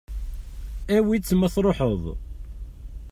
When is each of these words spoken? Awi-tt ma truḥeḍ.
Awi-tt 0.95 1.35
ma 1.39 1.47
truḥeḍ. 1.53 2.03